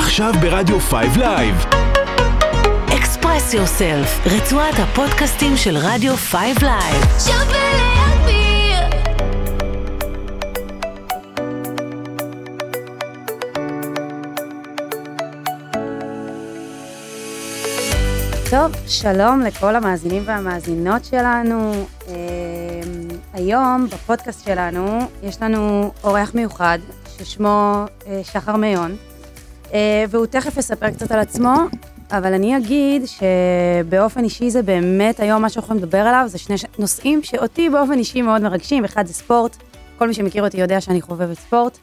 [0.00, 1.54] עכשיו ברדיו 5 לייב.
[2.98, 7.04] Express Yourself, רצועת הפודקאסטים של רדיו 5 לייב.
[7.18, 9.00] שווה להגביר.
[18.50, 21.86] טוב, שלום לכל המאזינים והמאזינות שלנו.
[22.08, 22.14] אה,
[23.32, 26.78] היום בפודקאסט שלנו יש לנו אורח מיוחד
[27.18, 28.96] ששמו אה, שחר מיון,
[30.08, 31.54] והוא תכף יספר קצת על עצמו,
[32.10, 36.56] אבל אני אגיד שבאופן אישי זה באמת היום מה שאנחנו יכולים לדבר עליו, זה שני
[36.78, 39.56] נושאים שאותי באופן אישי מאוד מרגשים, אחד זה ספורט,
[39.98, 41.78] כל מי שמכיר אותי יודע שאני חובבת ספורט,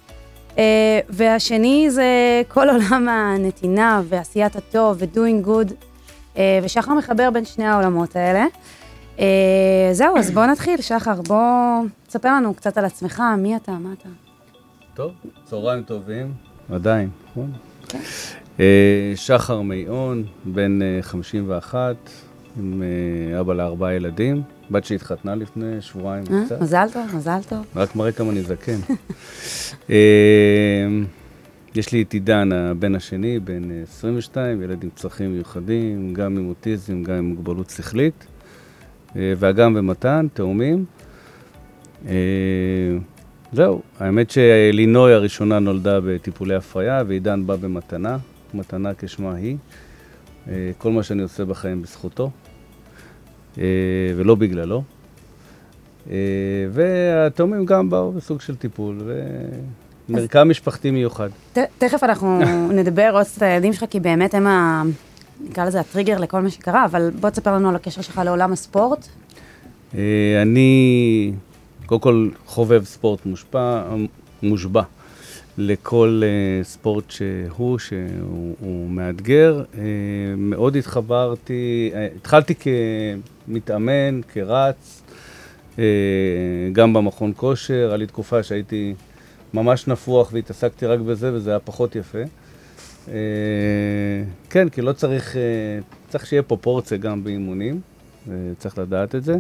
[0.58, 5.74] אה, והשני זה כל עולם הנתינה ועשיית הטוב ו-doing good.
[6.38, 8.46] אה, ושחר מחבר בין שני העולמות האלה.
[9.20, 11.38] אה, זהו, אז בוא נתחיל, שחר, בוא
[12.08, 14.10] תספר לנו קצת על עצמך, מי אתה, מה אתה.
[14.94, 15.12] טוב,
[15.46, 16.34] צהריים טובים,
[16.72, 17.52] עדיין, נכון?
[18.60, 21.96] אה, שחר מיון, בן אה, 51,
[22.60, 26.42] עם אה, אבא לארבעה ילדים, בת שהתחתנה לפני שבועיים אה?
[26.44, 27.66] וקצת, מזל טוב, מזל טוב.
[27.76, 28.80] רק מראה כמה אני זקן.
[29.90, 29.96] אה,
[31.76, 36.50] יש לי את עידן, הבן השני, בן אה, 22, ילד עם צרכים מיוחדים, גם עם
[36.50, 38.26] אוטיזם, גם עם מוגבלות שכלית,
[39.16, 40.86] אה, ואגם ומתן, תאומים.
[43.54, 48.18] זהו, האמת שלינוי הראשונה נולדה בטיפולי הפריה, ועידן בא במתנה,
[48.54, 49.58] מתנה כשמה היא.
[50.50, 52.32] אה, כל מה שאני עושה בחיים בזכותו,
[53.58, 53.64] אה,
[54.16, 54.84] ולא בגללו.
[56.10, 56.16] אה,
[56.72, 59.02] והתאומים גם באו בסוג של טיפול,
[60.10, 61.30] ומרקם משפחתי מיוחד.
[61.54, 62.40] ת- תכף אנחנו
[62.80, 64.84] נדבר עוד קצת על הילדים שלך, כי באמת הם ה...
[65.50, 69.08] נקרא לזה הטריגר לכל מה שקרה, אבל בוא תספר לנו על הקשר שלך לעולם הספורט.
[70.42, 71.32] אני,
[71.88, 73.82] קודם כל, חובב ספורט מושפע,
[74.44, 74.82] מושבע
[75.58, 79.64] לכל אה, ספורט שהוא, שהוא הוא מאתגר.
[79.78, 79.84] אה,
[80.38, 82.54] מאוד התחברתי, אה, התחלתי
[83.48, 85.02] כמתאמן, כרץ,
[85.80, 85.84] אה,
[86.72, 88.94] גם במכון כושר, היה לי תקופה שהייתי
[89.54, 92.24] ממש נפוח והתעסקתי רק בזה, וזה היה פחות יפה.
[93.08, 93.14] אה,
[94.50, 95.42] כן, כי לא צריך, אה,
[96.10, 97.82] צריך שיהיה פרופורציה גם באימונים,
[98.30, 99.36] אה, צריך לדעת את זה.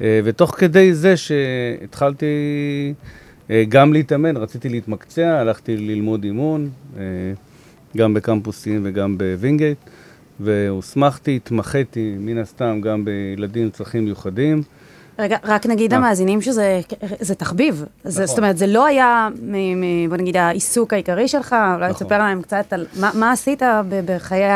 [0.00, 2.26] אה, ותוך כדי זה שהתחלתי
[3.50, 7.02] אה, גם להתאמן, רציתי להתמקצע, הלכתי ללמוד אימון, אה,
[7.96, 9.78] גם בקמפוסים וגם בווינגייט,
[10.40, 14.62] והוסמכתי, התמחיתי מן הסתם גם בילדים עם צרכים מיוחדים.
[15.18, 15.98] רגע, רק נגיד מה?
[15.98, 16.80] למאזינים שזה
[17.20, 17.84] זה תחביב.
[18.04, 18.26] זה, נכון.
[18.26, 22.06] זאת אומרת, זה לא היה, מ, מ, בוא נגיד, העיסוק העיקרי שלך, אולי נכון.
[22.06, 24.50] תספר להם קצת על מה, מה עשית בחיי,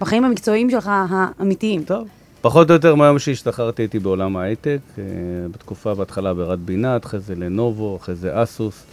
[0.00, 1.82] בחיים המקצועיים שלך האמיתיים.
[1.82, 2.08] טוב.
[2.40, 5.04] פחות או יותר מהיום שהשתחררתי הייתי בעולם ההייטק, אה,
[5.50, 8.84] בתקופה בהתחלה ברד בינת, אחרי זה לנובו, אחרי זה אסוס.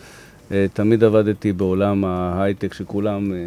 [0.52, 3.38] אה, תמיד עבדתי בעולם ההייטק שכולם אה,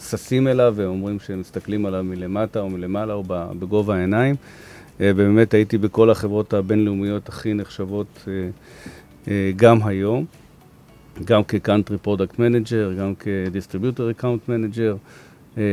[0.00, 4.34] ששים אליו ואומרים שהם מסתכלים עליו מלמטה או מלמעלה או בגובה העיניים.
[5.00, 8.28] ובאמת הייתי בכל החברות הבינלאומיות הכי נחשבות
[9.56, 10.24] גם היום,
[11.24, 14.96] גם כ-country product manager, גם כ-distributor account manager.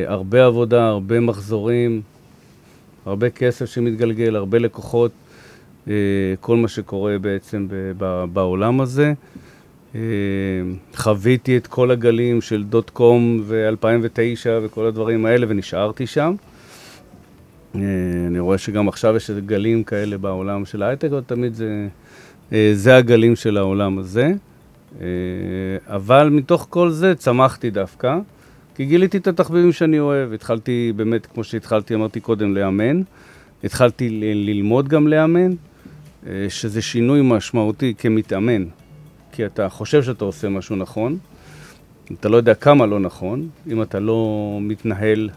[0.08, 2.02] הרבה עבודה, הרבה מחזורים,
[3.06, 5.12] הרבה כסף שמתגלגל, הרבה לקוחות,
[5.88, 5.94] אה,
[6.42, 7.68] כל מה שקורה בעצם
[8.34, 9.14] בעולם הזה.
[9.96, 10.02] אה,
[10.96, 16.36] חוויתי את כל הגלים של דוט קום ו-2009 וכל הדברים האלה ונשארתי שם.
[17.76, 17.82] אה,
[18.28, 21.88] אני רואה שגם עכשיו יש גלים כאלה בעולם של ההייטק, אבל תמיד זה,
[22.74, 24.32] זה הגלים של העולם הזה.
[25.88, 28.18] אבל מתוך כל זה צמחתי דווקא,
[28.76, 30.34] כי גיליתי את התחביבים שאני אוהב.
[30.34, 33.02] התחלתי באמת, כמו שהתחלתי, אמרתי קודם, לאמן.
[33.64, 35.52] התחלתי ל- ללמוד גם לאמן,
[36.28, 38.66] אה, שזה שינוי משמעותי כמתאמן.
[39.32, 41.18] כי אתה חושב שאתה עושה משהו נכון,
[42.20, 45.30] אתה לא יודע כמה לא נכון, אם אתה לא מתנהל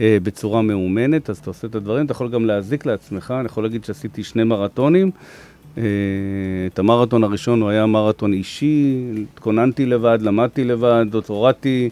[0.00, 3.62] אה, בצורה מאומנת, אז אתה עושה את הדברים, אתה יכול גם להזיק לעצמך, אני יכול
[3.64, 5.10] להגיד שעשיתי שני מרתונים.
[5.78, 5.82] אה,
[6.66, 11.90] את המרתון הראשון הוא היה מרתון אישי, התכוננתי לבד, למדתי לבד, הורדתי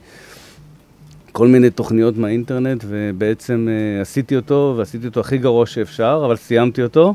[1.32, 6.82] כל מיני תוכניות מהאינטרנט, ובעצם אה, עשיתי אותו, ועשיתי אותו הכי גרוע שאפשר, אבל סיימתי
[6.82, 7.14] אותו,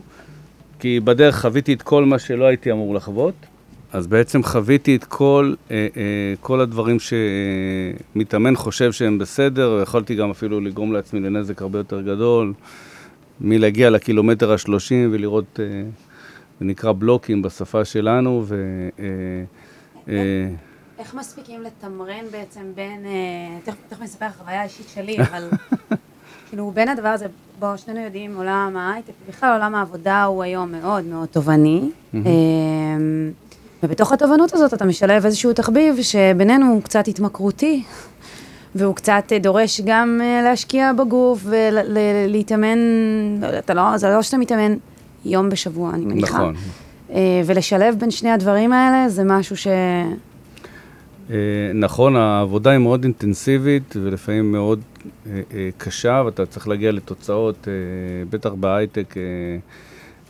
[0.80, 3.34] כי בדרך חוויתי את כל מה שלא הייתי אמור לחוות.
[3.94, 5.88] אז בעצם חוויתי את כל, אה,
[6.42, 6.98] כל הדברים
[8.16, 12.54] שמתאמן חושב שהם בסדר, ויכולתי גם אפילו לגרום לעצמי לנזק הרבה יותר גדול,
[13.42, 15.60] מלהגיע לקילומטר השלושים ולראות,
[16.60, 18.56] זה נקרא בלוקים בשפה שלנו, ו...
[19.00, 19.06] אה,
[20.08, 20.50] אה,
[21.00, 25.50] איך מספיקים לתמרן בעצם בין, אה, תכף אני אספר חוויה אישית שלי, אבל
[26.50, 27.26] כאילו בין הדבר הזה,
[27.60, 31.90] בוא, שנינו יודעים, עולם ההייטק, בכלל עולם העבודה הוא היום מאוד מאוד תובעני.
[33.84, 37.84] ובתוך התובענות הזאת אתה משלב איזשהו תחביב שבינינו הוא קצת התמכרותי,
[38.76, 42.78] והוא קצת דורש גם להשקיע בגוף ולהתאמן,
[43.60, 44.76] אתה לא, זה לא שאתה מתאמן
[45.26, 46.38] יום בשבוע, אני מניחה.
[46.38, 46.56] נכון.
[47.12, 49.68] אה, ולשלב בין שני הדברים האלה זה משהו ש...
[51.30, 51.36] אה,
[51.74, 54.80] נכון, העבודה היא מאוד אינטנסיבית ולפעמים מאוד
[55.28, 55.42] אה,
[55.78, 57.68] קשה, ואתה צריך להגיע לתוצאות,
[58.30, 59.16] בטח בהייטק,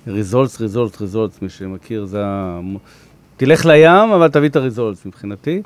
[0.07, 2.59] ריזולטס, ריזולטס, ריזולטס, מי שמכיר, זה ה...
[3.37, 5.61] תלך לים, אבל תביא את הריזולטס מבחינתי,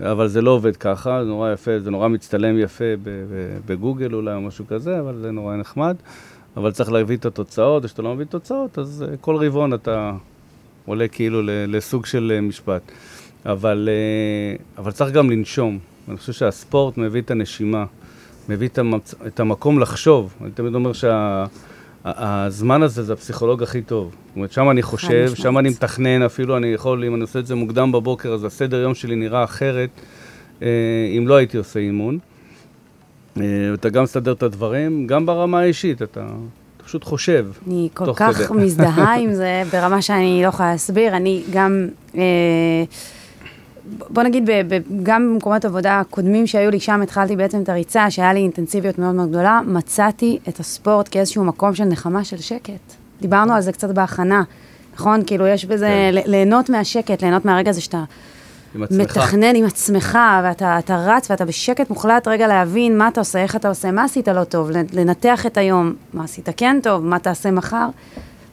[0.00, 2.84] אבל זה לא עובד ככה, זה נורא יפה, זה נורא מצטלם יפה
[3.66, 5.96] בגוגל אולי או משהו כזה, אבל זה נורא נחמד.
[6.56, 10.12] אבל צריך להביא את התוצאות, וכשאתה לא מביא תוצאות, אז אה, כל רבעון אתה
[10.86, 12.82] עולה כאילו לסוג של אה, משפט.
[13.46, 15.78] אבל, אה, אבל צריך גם לנשום.
[16.08, 17.84] אני חושב שהספורט מביא את הנשימה,
[18.48, 19.14] מביא את, המצ...
[19.26, 20.34] את המקום לחשוב.
[20.40, 20.92] אני תמיד אומר
[22.04, 24.10] שהזמן הזה זה הפסיכולוג הכי טוב.
[24.10, 25.32] זאת אומרת, שם אני חושב.
[25.34, 28.76] שם אני מתכנן, אפילו אני יכול, אם אני עושה את זה מוקדם בבוקר, אז הסדר
[28.76, 29.90] יום שלי נראה אחרת,
[31.18, 32.18] אם לא הייתי עושה אימון.
[33.40, 33.44] אה,
[33.74, 36.26] אתה גם מסדר את הדברים, גם ברמה האישית, אתה,
[36.84, 37.46] פשוט חושב.
[37.66, 38.58] אני כל כך כדי.
[38.64, 41.16] מזדהה עם זה ברמה שאני לא יכולה להסביר.
[41.16, 42.22] אני גם, אה,
[44.10, 48.10] בוא נגיד, ב- ב- גם במקומות עבודה קודמים שהיו לי, שם התחלתי בעצם את הריצה,
[48.10, 52.94] שהיה לי אינטנסיביות מאוד מאוד גדולה, מצאתי את הספורט כאיזשהו מקום של נחמה של שקט.
[53.20, 54.42] דיברנו על זה קצת בהכנה,
[54.94, 55.20] נכון?
[55.26, 56.30] כאילו, יש בזה, כן.
[56.30, 58.04] ליהנות מהשקט, ליהנות מהרגע הזה שאתה
[58.74, 59.00] עם עצמך.
[59.00, 63.56] מתכנן עם עצמך, ואתה אתה רץ ואתה בשקט מוחלט רגע להבין מה אתה עושה, איך
[63.56, 67.50] אתה עושה, מה עשית לא טוב, לנתח את היום, מה עשית כן טוב, מה תעשה
[67.50, 67.88] מחר,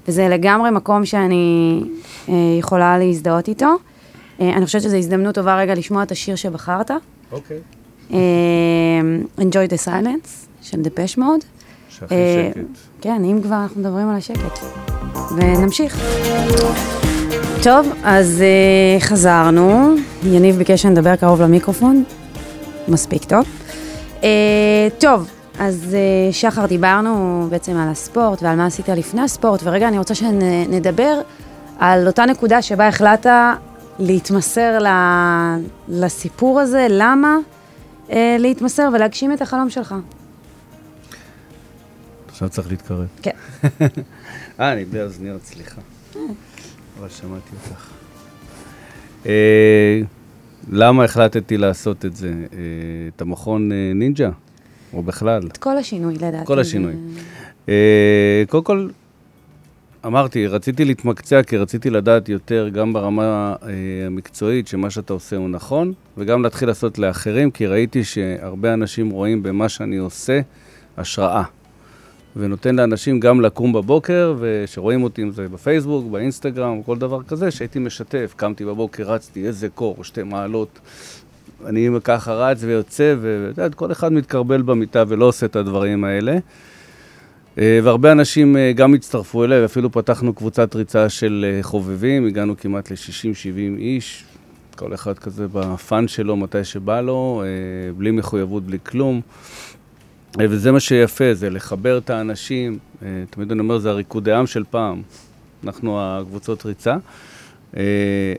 [0.07, 1.83] וזה לגמרי מקום שאני
[2.29, 3.75] אה, יכולה להזדהות איתו.
[4.41, 6.91] אה, אני חושבת שזו הזדמנות טובה רגע לשמוע את השיר שבחרת,
[7.31, 7.57] אוקיי.
[8.13, 8.17] אה,
[9.37, 10.29] Enjoy the Silence
[10.61, 11.39] של דפש מוד.
[11.89, 12.15] שהכי
[12.53, 12.61] שקט.
[13.01, 14.59] כן, אם כבר אנחנו מדברים על השקט.
[15.37, 15.99] ונמשיך.
[17.63, 18.43] טוב, אז
[18.99, 19.95] uh, חזרנו.
[20.23, 22.03] יניב ביקש שנדבר קרוב למיקרופון.
[22.87, 23.45] מספיק טוב.
[24.21, 24.23] Uh,
[24.99, 25.29] טוב,
[25.59, 25.95] אז
[26.31, 31.21] uh, שחר, דיברנו בעצם על הספורט ועל מה עשית לפני הספורט, ורגע אני רוצה שנדבר
[31.79, 33.31] על אותה נקודה שבה החלטת
[33.99, 34.87] להתמסר ל,
[35.87, 37.37] לסיפור הזה, למה
[38.07, 39.95] uh, להתמסר ולהגשים את החלום שלך.
[42.27, 43.07] עכשיו צריך להתקרב.
[43.21, 43.31] כן.
[44.59, 45.81] אה, אני בלי אוזניות, סליחה.
[46.99, 47.87] אבל שמעתי אותך.
[49.25, 50.01] אה,
[50.71, 52.27] למה החלטתי לעשות את זה?
[52.27, 52.57] אה,
[53.15, 54.29] את המכון אה, נינג'ה?
[54.93, 55.47] או בכלל?
[55.47, 56.45] את כל השינוי, לדעתי.
[56.45, 56.93] כל השינוי.
[58.49, 58.89] קודם כל,
[60.05, 63.69] אמרתי, רציתי להתמקצע כי רציתי לדעת יותר גם ברמה אה,
[64.05, 69.43] המקצועית שמה שאתה עושה הוא נכון, וגם להתחיל לעשות לאחרים, כי ראיתי שהרבה אנשים רואים
[69.43, 70.41] במה שאני עושה
[70.97, 71.43] השראה.
[72.35, 77.79] ונותן לאנשים גם לקום בבוקר, ושרואים אותי אם זה בפייסבוק, באינסטגרם, כל דבר כזה, שהייתי
[77.79, 78.33] משתף.
[78.35, 80.79] קמתי בבוקר, רצתי, איזה קור, שתי מעלות.
[81.65, 86.37] אני ככה רץ ויוצא, ואתה יודע, כל אחד מתקרבל במיטה ולא עושה את הדברים האלה.
[87.57, 92.57] אה, והרבה אנשים אה, גם הצטרפו אליי, ואפילו פתחנו קבוצת ריצה של אה, חובבים, הגענו
[92.57, 94.23] כמעט ל-60-70 איש,
[94.75, 97.43] כל אחד כזה בפאן שלו, מתי שבא לו,
[97.97, 99.21] בלי מחויבות, בלי כלום.
[100.37, 102.77] וזה מה שיפה, זה לחבר את האנשים.
[103.03, 105.01] אה, תמיד אני אומר, זה הריקודי עם של פעם.
[105.63, 106.97] אנחנו הקבוצות ריצה.
[107.77, 107.83] אה,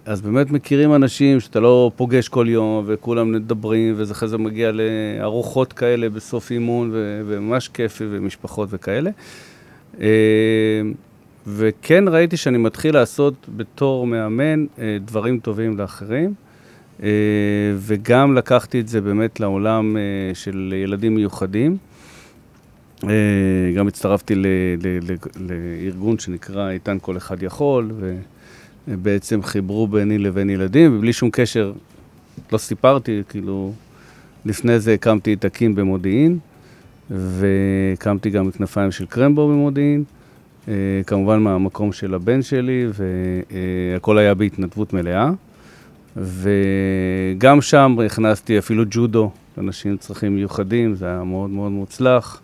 [0.05, 4.71] אז באמת מכירים אנשים שאתה לא פוגש כל יום, וכולם מדברים, וזה אחרי זה מגיע
[4.73, 6.91] לארוחות כאלה בסוף אימון,
[7.27, 9.11] וממש כיפי, ומשפחות וכאלה.
[10.01, 10.07] אה,
[11.47, 14.67] וכן ראיתי שאני מתחיל לעשות בתור מאמן
[15.05, 16.35] דברים טובים לאחרים.
[17.77, 19.97] וגם לקחתי את זה באמת לעולם
[20.35, 21.77] של ילדים מיוחדים.
[23.05, 24.35] אה, גם הצטרפתי
[25.41, 27.93] לארגון שנקרא איתן כל אחד יכול,
[28.89, 31.73] ובעצם חיברו ביני לבין ילדים, ובלי שום קשר,
[32.53, 33.73] לא סיפרתי, כאילו,
[34.45, 36.39] לפני זה הקמתי את הקים במודיעין,
[37.11, 40.05] והקמתי גם כנפיים של קרמבו במודיעין,
[40.69, 40.75] אה,
[41.07, 42.87] כמובן מהמקום של הבן שלי,
[43.95, 45.31] והכל היה בהתנדבות מלאה.
[46.17, 52.41] וגם שם הכנסתי אפילו ג'ודו, אנשים עם צרכים מיוחדים, זה היה מאוד מאוד מוצלח.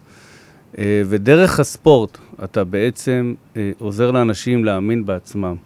[0.78, 5.56] אה, ודרך הספורט אתה בעצם אה, עוזר לאנשים להאמין בעצמם,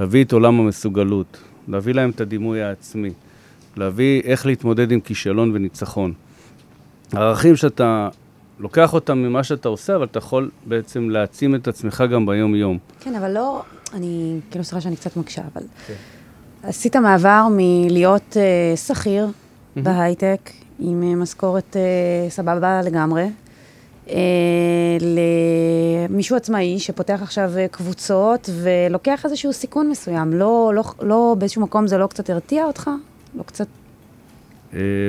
[0.00, 1.38] להביא את עולם המסוגלות,
[1.68, 3.10] להביא להם את הדימוי העצמי,
[3.76, 6.12] להביא איך להתמודד עם כישלון וניצחון.
[7.12, 8.08] ערכים שאתה
[8.58, 12.78] לוקח אותם ממה שאתה עושה, אבל אתה יכול בעצם להעצים את עצמך גם ביום-יום.
[13.00, 13.62] כן, אבל לא,
[13.94, 15.62] אני, כאילו, סליחה שאני קצת מקשה, אבל...
[16.62, 19.26] עשית מעבר מלהיות אה, שכיר
[19.76, 23.26] בהייטק, עם אה, משכורת אה, סבבה לגמרי,
[25.00, 30.32] למישהו עצמאי שפותח עכשיו אה, קבוצות ולוקח איזשהו סיכון מסוים.
[30.32, 32.90] לא, לא, לא באיזשהו מקום זה לא קצת הרתיע אותך?
[33.34, 33.66] לא קצת...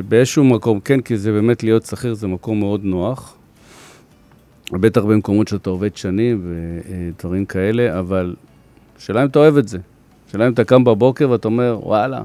[0.07, 3.35] באיזשהו מקום, כן, כי זה באמת להיות שכיר זה מקום מאוד נוח.
[4.71, 8.35] בטח במקומות שאתה עובד שנים ודברים כאלה, אבל
[8.97, 9.77] שאלה אם אתה אוהב את זה.
[10.31, 12.21] שאלה אם אתה קם בבוקר ואתה אומר, וואלה.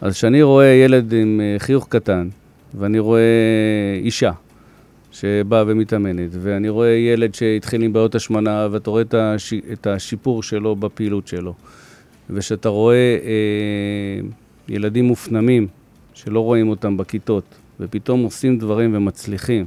[0.00, 2.28] אז כשאני רואה ילד עם אה, חיוך קטן,
[2.74, 3.20] ואני רואה
[4.02, 4.32] אישה
[5.20, 9.02] שבאה ומתאמנת, ואני רואה ילד שהתחיל עם בעיות השמנה, ואתה רואה
[9.72, 11.54] את השיפור שלו בפעילות שלו,
[12.30, 14.28] ושאתה רואה אה,
[14.68, 15.66] ילדים מופנמים
[16.14, 17.44] שלא רואים אותם בכיתות,
[17.80, 19.66] ופתאום עושים דברים ומצליחים,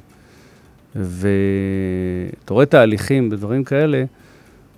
[0.96, 4.04] ואתה רואה תהליכים ודברים כאלה,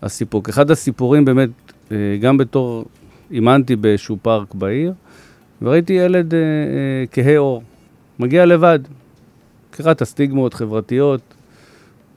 [0.01, 0.49] הסיפוק.
[0.49, 1.49] אחד הסיפורים באמת,
[1.91, 2.85] אה, גם בתור,
[3.31, 4.93] אימנתי באיזשהו פארק בעיר,
[5.61, 7.63] וראיתי ילד אה, אה, כהה עור,
[8.19, 8.79] מגיע לבד,
[9.71, 11.21] מכירה את הסטיגמות חברתיות,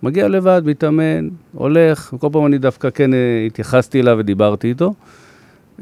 [0.03, 4.95] מגיע לבד, מתאמן, הולך, וכל פעם אני דווקא כן אה, התייחסתי אליו ודיברתי איתו,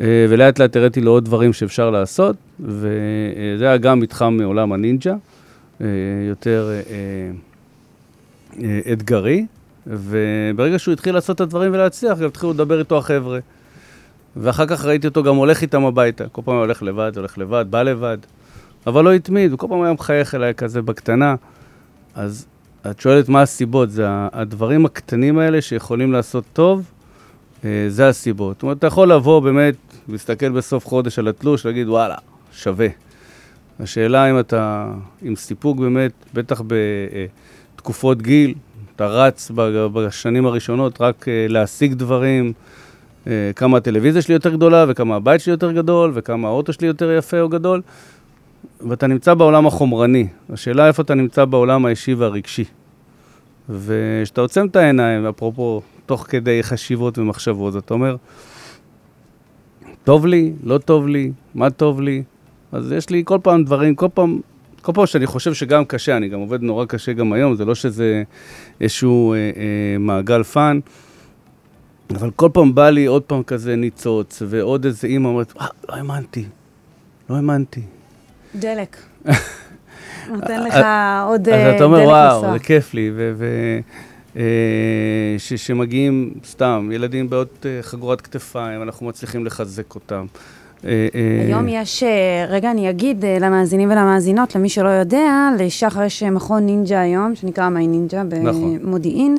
[0.00, 5.14] אה, ולאט לאט הראיתי לו עוד דברים שאפשר לעשות, וזה היה גם מתחם מעולם הנינג'ה,
[5.81, 5.87] אה,
[6.29, 6.71] יותר
[8.93, 9.47] אתגרי,
[9.87, 13.38] וברגע שהוא התחיל לעשות את הדברים ולהצליח, גם התחילו לדבר איתו החבר'ה.
[14.37, 16.29] ואחר כך ראיתי אותו גם הולך איתם הביתה.
[16.29, 18.19] כל פעם הולך לבד, הולך לבד, בא לבד.
[18.87, 21.35] אבל לא התמיד, וכל פעם היה מחייך אליי כזה בקטנה.
[22.14, 22.47] אז
[22.90, 26.90] את שואלת מה הסיבות, זה הדברים הקטנים האלה שיכולים לעשות טוב,
[27.64, 28.57] אה, זה הסיבות.
[28.57, 29.75] זאת אומרת, אתה יכול לבוא באמת,
[30.09, 32.16] להסתכל בסוף חודש על התלוש, להגיד, וואלה,
[32.52, 32.87] שווה.
[33.81, 34.92] השאלה אם אתה
[35.23, 36.62] עם סיפוק באמת, בטח
[37.76, 38.54] בתקופות גיל,
[38.97, 39.50] אתה רץ
[39.92, 42.52] בשנים הראשונות רק אה, להשיג דברים,
[43.26, 47.12] אה, כמה הטלוויזיה שלי יותר גדולה, וכמה הבית שלי יותר גדול, וכמה האוטו שלי יותר
[47.12, 47.83] יפה או גדול,
[48.81, 50.26] ואתה נמצא בעולם החומרני.
[50.50, 52.64] השאלה איפה אתה נמצא בעולם האישי והרגשי.
[53.69, 58.16] וכשאתה עוצם את העיניים, אפרופו, תוך כדי חשיבות ומחשבות, אתה אומר,
[60.04, 62.23] טוב לי, לא טוב לי, מה טוב לי?
[62.73, 64.40] אז יש לי כל פעם דברים, כל פעם
[64.83, 67.75] כל פעם שאני חושב שגם קשה, אני גם עובד נורא קשה גם היום, זה לא
[67.75, 68.23] שזה
[68.81, 70.81] איזשהו אה, אה, מעגל fun,
[72.11, 75.95] אבל כל פעם בא לי עוד פעם כזה ניצוץ, ועוד איזה אימא אומרת, אה, לא
[75.95, 76.45] האמנתי,
[77.31, 77.83] לא האמנתי.
[78.54, 78.97] דלק.
[80.32, 80.76] נותן לך
[81.26, 81.68] עוד דלק לנסוע.
[81.71, 83.11] אז אתה אומר, וואו, זה כיף לי,
[84.37, 84.42] אה,
[85.38, 90.26] שמגיעים סתם, ילדים בעוד אה, חגורת כתפיים, אנחנו מצליחים לחזק אותם.
[90.85, 96.23] אה, אה, היום יש, אה, רגע, אני אגיד למאזינים ולמאזינות, למי שלא יודע, לשחר יש
[96.23, 98.78] מכון נינג'ה היום, שנקרא מיי נינג'ה נכון.
[98.78, 99.37] במודיעין.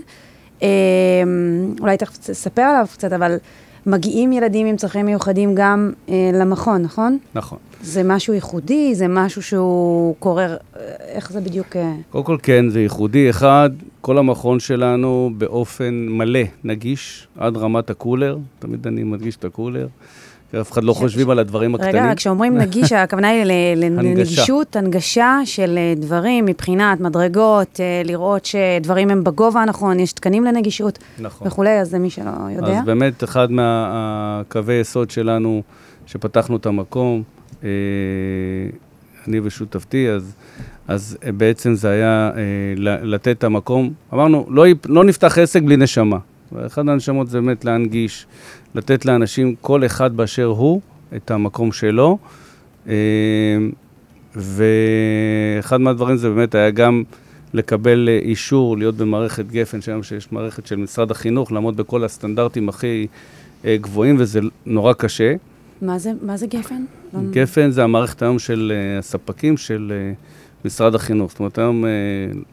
[1.79, 3.37] אולי תכף תספר עליו קצת, אבל
[3.85, 5.91] מגיעים ילדים עם צרכים מיוחדים גם
[6.33, 7.17] למכון, נכון?
[7.35, 7.57] נכון.
[7.83, 8.95] זה משהו ייחודי?
[8.95, 10.47] זה משהו שהוא קורה,
[10.99, 11.75] איך זה בדיוק?
[12.09, 13.29] קודם כל כן, זה ייחודי.
[13.29, 13.69] אחד,
[14.01, 19.87] כל המכון שלנו באופן מלא נגיש, עד רמת הקולר, תמיד אני מדגיש את הקולר.
[20.61, 21.95] אף אחד לא חושבים על הדברים הקטנים.
[21.95, 23.43] רגע, כשאומרים נגיש, הכוונה היא
[23.75, 30.43] לנגישות, הנגשה של אה, דברים מבחינת מדרגות, אה, לראות שדברים הם בגובה הנכון, יש תקנים
[30.43, 31.47] לנגישות נכון.
[31.47, 32.79] וכולי, אז זה מי שלא יודע.
[32.79, 35.61] אז באמת, אחד מהקווי יסוד שלנו,
[36.05, 37.32] שפתחנו את המקום, אה,
[39.27, 40.35] אני ושותפתי, אז,
[40.87, 42.31] אז בעצם זה היה
[42.77, 43.93] לתת את המקום.
[44.13, 46.17] אמרנו, לא, לא נפתח עסק בלי נשמה.
[46.51, 48.25] ואחד הנשמות זה באמת להנגיש,
[48.75, 50.81] לתת לאנשים, כל אחד באשר הוא,
[51.15, 52.17] את המקום שלו.
[52.87, 52.93] אה,
[54.35, 57.03] ואחד מהדברים זה באמת היה גם
[57.53, 63.07] לקבל אישור להיות במערכת גפן, שם שיש מערכת של משרד החינוך, לעמוד בכל הסטנדרטים הכי
[63.65, 65.35] אה, גבוהים, וזה נורא קשה.
[65.81, 66.83] מה זה, מה זה גפן?
[67.31, 69.91] גפן זה המערכת היום של אה, הספקים של
[70.65, 71.31] משרד החינוך.
[71.31, 71.89] זאת אומרת, היום אה,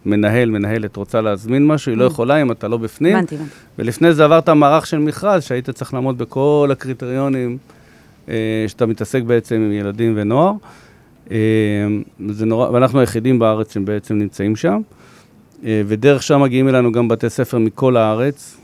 [0.06, 2.10] מנהל, מנהלת רוצה להזמין משהו, היא לא mm.
[2.10, 3.16] יכולה אם אתה לא בפנים.
[3.16, 3.36] הבנתי.
[3.78, 7.58] ולפני זה עברת מערך של מכרז, שהיית צריך לעמוד בכל הקריטריונים
[8.28, 8.34] אה,
[8.68, 10.52] שאתה מתעסק בעצם עם ילדים ונוער.
[11.30, 11.36] אה,
[12.28, 14.80] זה נורא, ואנחנו היחידים בארץ שבעצם נמצאים שם.
[15.62, 18.56] ודרך שם מגיעים אלינו גם בתי ספר מכל הארץ,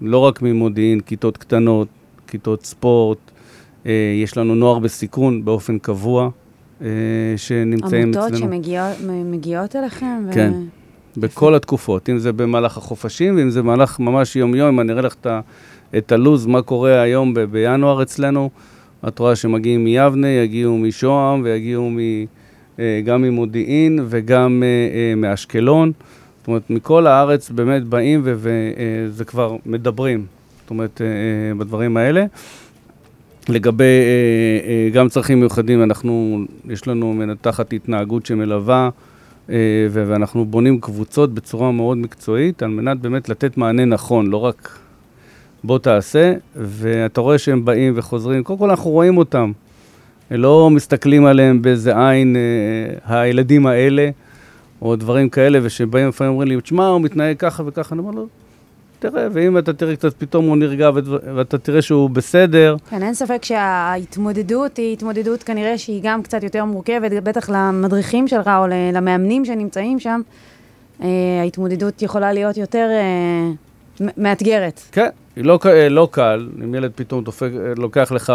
[0.00, 1.88] לא רק ממודיעין, כיתות קטנות,
[2.26, 3.18] כיתות ספורט.
[4.22, 6.30] יש לנו נוער בסיכון באופן קבוע.
[6.82, 6.88] אה,
[7.36, 8.24] שנמצאים אצלנו.
[8.24, 8.38] עמותות
[8.98, 10.26] שמגיעות אליכם?
[10.32, 10.52] כן,
[11.16, 11.20] ו...
[11.20, 15.14] בכל התקופות, אם זה במהלך החופשים, ואם זה במהלך ממש יום-יום, אם אני אראה לך
[15.96, 18.50] את הלו"ז, מה קורה היום ב- בינואר אצלנו,
[19.08, 21.98] את רואה שמגיעים מיבנה, יגיעו משוהם ויגיעו מ,
[22.78, 25.92] אה, גם ממודיעין וגם אה, מאשקלון.
[26.38, 30.26] זאת אומרת, מכל הארץ באמת באים וזה כבר מדברים,
[30.62, 31.00] זאת אומרת,
[31.58, 32.24] בדברים האלה.
[33.48, 38.88] לגבי אה, אה, גם צרכים מיוחדים, אנחנו, יש לנו מנתחת התנהגות שמלווה,
[39.50, 39.56] אה,
[39.90, 44.78] ואנחנו בונים קבוצות בצורה מאוד מקצועית, על מנת באמת לתת מענה נכון, לא רק
[45.64, 49.52] בוא תעשה, ואתה רואה שהם באים וחוזרים, קודם כל אנחנו רואים אותם.
[50.30, 52.36] לא מסתכלים עליהם באיזה עין
[53.06, 54.10] הילדים האלה,
[54.82, 58.26] או דברים כאלה, ושבאים לפעמים אומרים לי, תשמע, הוא מתנהג ככה וככה, אני אומר לו,
[58.98, 60.90] תראה, ואם אתה תראה קצת, פתאום הוא נרגע
[61.34, 66.64] ואתה תראה שהוא בסדר, כן, אין ספק שההתמודדות היא התמודדות כנראה שהיא גם קצת יותר
[66.64, 70.20] מורכבת, בטח למדריכים שלך או ל- למאמנים שנמצאים שם,
[71.02, 71.08] אה,
[71.40, 74.80] ההתמודדות יכולה להיות יותר אה, מאתגרת.
[74.92, 78.32] כן, היא לא, אה, לא קל, אם ילד פתאום דופק, אה, לוקח לך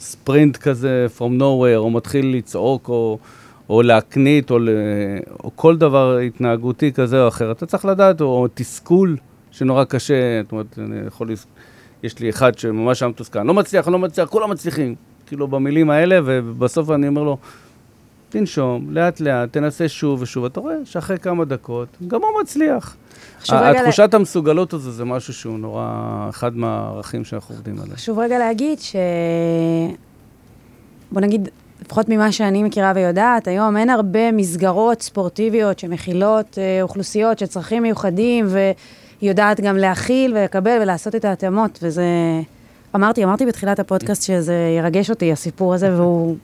[0.00, 3.18] ספרינט כזה from nowhere, או מתחיל לצעוק, או,
[3.70, 4.58] או להקנית, או,
[5.44, 7.52] או כל דבר התנהגותי כזה או אחר.
[7.52, 9.16] אתה צריך לדעת, או, או תסכול,
[9.52, 11.32] שנורא קשה, זאת אומרת, אני יכול...
[11.32, 11.46] לס-
[12.02, 14.94] יש לי אחד שממש היה מתוסכל, לא מצליח, לא מצליח, כולם מצליחים.
[15.26, 17.36] כאילו, במילים האלה, ובסוף אני אומר לו,
[18.28, 20.44] תנשום, לאט לאט, תנסה שוב ושוב.
[20.44, 22.96] אתה רואה שאחרי כמה דקות, גם הוא מצליח.
[23.48, 25.86] התחושת המסוגלות הזו זה משהו שהוא נורא,
[26.28, 27.96] אחד מהערכים שאנחנו עובדים עליהם.
[27.96, 28.96] חשוב רגע להגיד ש...
[31.12, 31.48] בוא נגיד,
[31.84, 37.82] לפחות ממה שאני מכירה ויודעת, היום אין הרבה מסגרות ספורטיביות שמכילות אה, אוכלוסיות של צרכים
[37.82, 38.46] מיוחדים,
[39.22, 42.04] והיא יודעת גם להכיל ולקבל ולעשות את ההתאמות, וזה...
[42.94, 46.36] אמרתי, אמרתי בתחילת הפודקאסט שזה ירגש אותי, הסיפור הזה, והוא...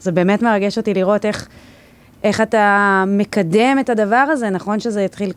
[0.00, 1.48] זה באמת מרגש אותי לראות איך,
[2.24, 4.50] איך אתה מקדם את הדבר הזה.
[4.50, 5.32] נכון שזה התחיל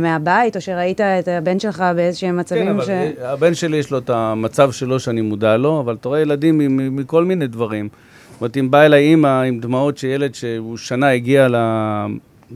[0.00, 2.88] מהבית, או שראית את הבן שלך באיזשהם מצבים כן, אבל ש...
[3.22, 6.60] הבן שלי יש לו את המצב שלו שאני מודע לו, אבל אתה רואה ילדים
[6.96, 7.88] מכל מיני דברים.
[8.32, 11.48] זאת אומרת, אם באה אליי אימא עם דמעות שילד שהוא שנה הגיע.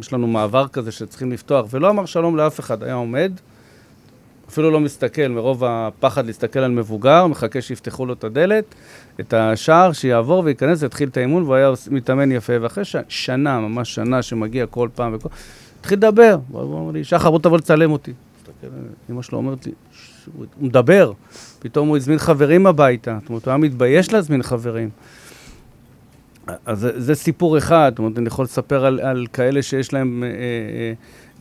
[0.01, 3.33] יש לנו מעבר כזה שצריכים לפתוח, ולא אמר שלום לאף אחד, היה עומד,
[4.49, 8.65] אפילו לא מסתכל, מרוב הפחד להסתכל על מבוגר, מחכה שיפתחו לו את הדלת,
[9.21, 12.53] את השער, שיעבור וייכנס, יתחיל את האימון, והוא היה מתאמן יפה.
[12.61, 12.97] ואחרי ש...
[13.09, 15.29] שנה, ממש שנה, שמגיע כל פעם וכל...
[15.81, 16.39] התחיל לדבר.
[16.49, 18.13] הוא אמר לי, שחר, בוא תבוא לצלם אותי.
[19.11, 21.13] אמא שלו אומרת לי, "ש- הוא הוא מדבר.
[21.59, 23.19] פתאום הוא הזמין חברים הביתה.
[23.21, 24.89] זאת אומרת, הוא היה מתבייש להזמין חברים.
[26.67, 30.25] אז זה, זה סיפור אחד, זאת אומרת, אני יכול לספר על, על כאלה שיש להם
[30.25, 30.93] אה, אה,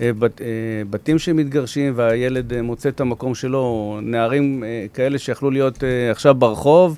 [0.01, 0.47] אה, בת, אה,
[0.89, 6.36] בתים שמתגרשים והילד אה, מוצא את המקום שלו, נערים אה, כאלה שיכלו להיות אה, עכשיו
[6.36, 6.97] ברחוב,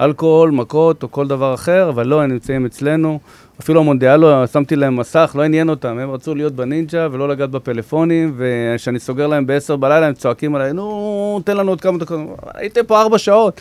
[0.00, 3.18] אלכוהול, מכות או כל דבר אחר, אבל לא, הם נמצאים אצלנו.
[3.60, 8.34] אפילו המונדיאלו, שמתי להם מסך, לא עניין אותם, הם רצו להיות בנינג'ה ולא לגעת בפלאפונים,
[8.36, 12.18] וכשאני סוגר להם ב-10 בלילה, הם צועקים עליי, נו, תן לנו עוד כמה דקות.
[12.54, 13.60] הייתם פה ארבע שעות.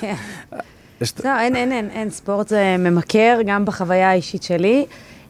[0.00, 0.14] כן.
[1.02, 4.86] יש- לא, אין, אין, אין, אין, ספורט זה ממכר, גם בחוויה האישית שלי.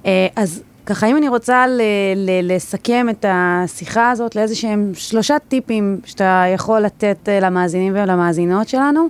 [0.07, 1.81] אה, אז ככה, אם אני רוצה ל-
[2.17, 8.69] ל- לסכם את השיחה הזאת לאיזה שהם שלושה טיפים שאתה יכול לתת אה, למאזינים ולמאזינות
[8.69, 9.09] שלנו,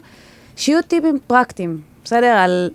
[0.57, 2.27] שיהיו טיפים פרקטיים, בסדר?
[2.27, 2.71] על,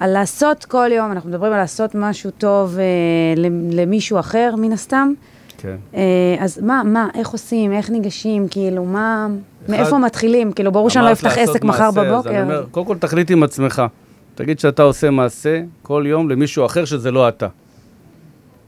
[0.00, 2.84] על לעשות כל יום, אנחנו מדברים על לעשות משהו טוב אה,
[3.72, 5.12] למישהו אחר, מן הסתם.
[5.58, 5.76] כן.
[5.94, 6.00] אה,
[6.38, 9.26] אז מה, מה, איך עושים, איך ניגשים, כאילו, מה,
[9.68, 10.52] מאיפה מתחילים?
[10.52, 12.30] כאילו, ברור שאני לא אפתח עסק מחר בבוקר.
[12.30, 13.82] אני אומר, קודם כל תחליט עם עצמך.
[14.34, 17.46] תגיד שאתה עושה מעשה כל יום למישהו אחר שזה לא אתה.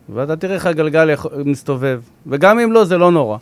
[0.08, 1.10] ואתה תראה איך הגלגל
[1.44, 2.00] מסתובב.
[2.26, 3.38] וגם אם לא, זה לא נורא.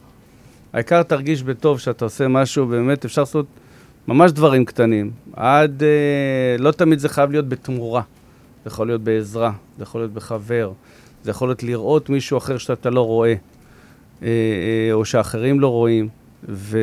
[0.73, 3.47] העיקר תרגיש בטוב שאתה עושה משהו, באמת אפשר לעשות
[4.09, 5.11] ממש דברים קטנים.
[5.33, 8.03] עד, אה, לא תמיד זה חייב להיות בתמורה.
[8.65, 10.73] זה יכול להיות בעזרה, זה יכול להיות בחבר,
[11.25, 13.35] זה יכול להיות לראות מישהו אחר שאתה לא רואה,
[14.23, 16.09] אה, אה, או שאחרים לא רואים.
[16.49, 16.79] ו...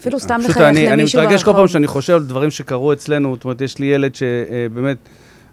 [0.00, 1.66] אפילו סתם לחייך אני, אני למישהו מתרגש כל פעם ברחוב.
[1.66, 4.96] שאני חושב על דברים שקרו אצלנו, זאת אומרת, יש לי ילד שבאמת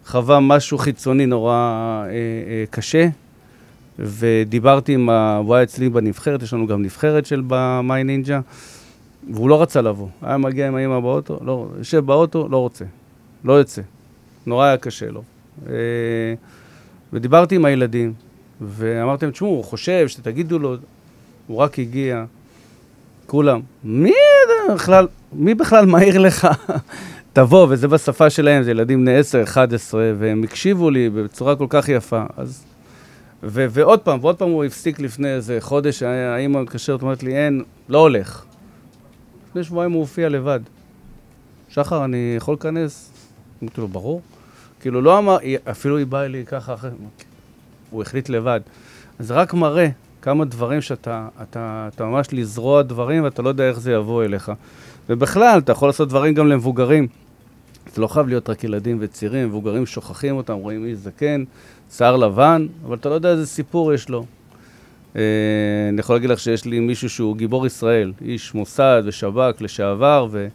[0.05, 3.07] חווה משהו חיצוני נורא אה, אה, קשה,
[3.99, 5.38] ודיברתי עם ה...
[5.38, 7.41] הוא היה אצלי בנבחרת, יש לנו גם נבחרת של
[7.83, 8.39] מיי נינג'ה,
[9.33, 10.07] והוא לא רצה לבוא.
[10.21, 12.86] היה מגיע עם האמא באוטו, לא, יושב באוטו, לא רוצה,
[13.43, 13.81] לא יוצא.
[14.45, 15.23] נורא היה קשה לו.
[15.69, 15.73] אה,
[17.13, 18.13] ודיברתי עם הילדים,
[18.62, 20.75] ואמרתי להם, תשמעו, הוא חושב שתגידו לו,
[21.47, 22.25] הוא רק הגיע.
[23.27, 24.12] כולם, מי
[24.75, 26.47] בכלל, מי בכלל מעיר לך?
[27.34, 31.89] תבוא, וזה בשפה שלהם, זה ילדים בני 10, 11, והם הקשיבו לי בצורה כל כך
[31.89, 32.23] יפה.
[32.38, 32.63] אז...
[33.43, 37.36] ו- ועוד פעם, ועוד פעם הוא הפסיק לפני איזה חודש, ה- האמא מתקשרת, אומרת לי,
[37.36, 38.43] אין, לא הולך.
[39.49, 40.60] לפני שבועיים הוא הופיע לבד.
[41.69, 43.12] שחר, אני יכול להיכנס?
[43.63, 44.21] אמרתי לו, ברור.
[44.82, 45.38] כאילו, לא אמר,
[45.71, 46.89] אפילו היא באה אלי ככה אחרי,
[47.89, 48.60] הוא החליט לבד.
[49.19, 49.88] אז רק מראה
[50.23, 54.51] כמה דברים שאתה, אתה, אתה ממש לזרוע דברים ואתה לא יודע איך זה יבוא אליך.
[55.09, 57.07] ובכלל, אתה יכול לעשות דברים גם למבוגרים.
[57.93, 61.43] זה לא חייב להיות רק ילדים וצעירים, מבוגרים שוכחים אותם, רואים איש זקן,
[61.91, 64.25] שיער לבן, אבל אתה לא יודע איזה סיפור יש לו.
[65.15, 65.21] אה,
[65.89, 70.47] אני יכול להגיד לך שיש לי מישהו שהוא גיבור ישראל, איש מוסד ושב"כ לשעבר, ו,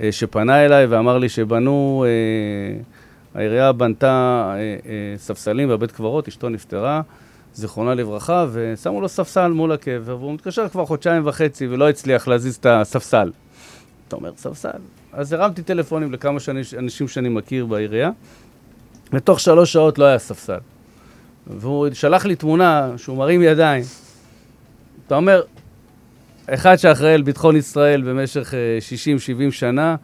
[0.00, 2.82] אה, שפנה אליי ואמר לי שבנו, אה,
[3.34, 7.02] העירייה בנתה אה, אה, ספסלים בבית קברות, אשתו נפטרה,
[7.56, 12.56] זיכרונה לברכה, ושמו לו ספסל מול הקבר, והוא מתקשר כבר חודשיים וחצי ולא הצליח להזיז
[12.56, 13.30] את הספסל.
[14.08, 14.78] אתה אומר, ספסל?
[15.12, 18.10] אז הרמתי טלפונים לכמה שאני, אנשים שאני מכיר בעירייה,
[19.12, 20.58] ותוך שלוש שעות לא היה ספסל.
[21.46, 23.84] והוא שלח לי תמונה שהוא מרים ידיים.
[25.06, 25.42] אתה אומר,
[26.46, 28.78] אחד שאחראי על ביטחון ישראל במשך אה,
[29.48, 29.96] 60-70 שנה,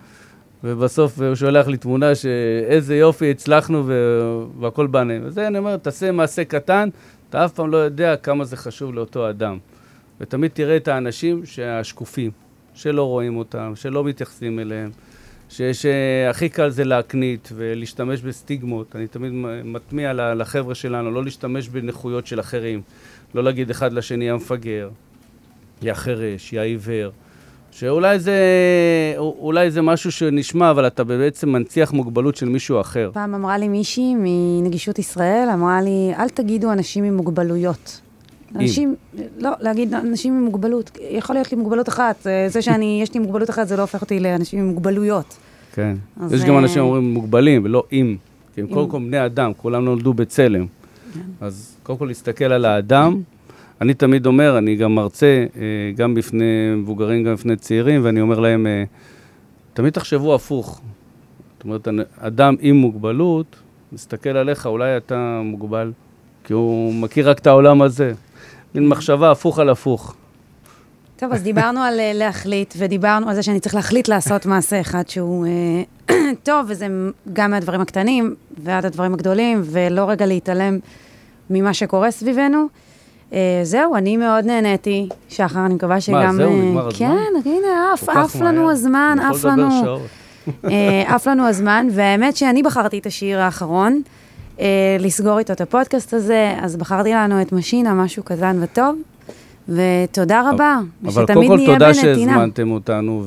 [0.65, 3.87] ובסוף הוא שולח לי תמונה שאיזה יופי, הצלחנו
[4.61, 5.15] והכל בנה.
[5.23, 6.88] וזה, אני אומר, תעשה מעשה קטן,
[7.33, 9.59] אתה אף פעם לא יודע כמה זה חשוב לאותו אדם.
[10.21, 12.31] ותמיד תראה את האנשים השקופים,
[12.75, 14.90] שלא רואים אותם, שלא מתייחסים אליהם,
[15.49, 18.97] שהכי קל זה להקנית ולהשתמש בסטיגמות.
[18.97, 19.33] אני תמיד
[19.64, 22.83] מטמיע לחבר'ה שלנו, לא להשתמש בנכויות של אחרים.
[23.35, 24.90] לא להגיד אחד לשני, יא מפגר,
[25.83, 27.11] יא חירש, יא עיוור.
[27.73, 28.37] שאולי זה,
[29.19, 33.11] אולי זה משהו שנשמע, אבל אתה בעצם מנציח מוגבלות של מישהו אחר.
[33.15, 38.01] פעם אמרה לי מישהי מנגישות ישראל, אמרה לי, אל תגידו אנשים עם מוגבלויות.
[38.57, 38.95] אנשים,
[39.39, 40.91] לא, להגיד אנשים עם מוגבלות.
[41.11, 42.17] יכול להיות לי מוגבלות אחת.
[42.23, 45.37] זה- זה שאני, יש לי מוגבלות אחת, זה לא הופך אותי לאנשים עם מוגבלויות.
[45.75, 45.97] כן.
[46.21, 48.17] אז, יש גם אה, אנשים שאומרים מוגבלים, ולא עם.
[48.55, 48.67] כי הם.
[48.67, 50.67] קודם כל בני אדם, כולם נולדו בצלם.
[51.41, 53.21] אז קודם כל להסתכל על האדם.
[53.83, 55.62] אני תמיד אומר, אני גם מרצה, אה,
[55.97, 58.85] גם בפני מבוגרים, גם בפני צעירים, ואני אומר להם, אה,
[59.75, 60.81] תמיד תחשבו הפוך.
[61.57, 63.57] זאת אומרת, אדם עם מוגבלות,
[63.92, 65.92] מסתכל עליך, אולי אתה מוגבל,
[66.45, 68.12] כי הוא מכיר רק את העולם הזה.
[68.75, 70.14] מין מחשבה הפוך על הפוך.
[71.16, 75.09] טוב, אז דיברנו על אה, להחליט, ודיברנו על זה שאני צריך להחליט לעשות מעשה אחד
[75.09, 75.47] שהוא
[76.42, 76.87] טוב, וזה
[77.33, 80.79] גם מהדברים הקטנים ועד הדברים הגדולים, ולא רגע להתעלם
[81.51, 82.68] ממה שקורה סביבנו.
[83.33, 85.09] אה, זהו, אני מאוד נהניתי.
[85.29, 86.35] שחר, אני מקווה שגם...
[86.37, 86.51] זהו?
[86.51, 86.99] אה, נגמר הזמן?
[86.99, 88.71] כן, הנה, עף, עף לנו.
[88.71, 89.68] הזמן, עף לנו...
[90.64, 94.03] אה, עף לנו הזמן, והאמת שאני בחרתי את השיר האחרון,
[94.99, 98.97] לסגור איתו את הפודקאסט הזה, אז בחרתי לנו את משינה, משהו קטן וטוב,
[99.68, 102.33] ותודה רבה, אבל קודם ושתמיד כל נהיה תודה בנתינה.
[102.33, 103.25] שהזמנתם אותנו,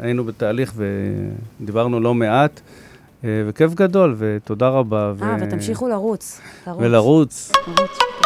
[0.00, 0.72] והיינו בתהליך
[1.60, 2.60] ודיברנו לא מעט,
[3.24, 5.12] וכיף גדול, ותודה רבה.
[5.22, 6.40] אה, ותמשיכו לרוץ.
[6.66, 6.82] לרוץ.
[6.82, 7.52] ולרוץ.
[7.66, 8.17] לרוץ.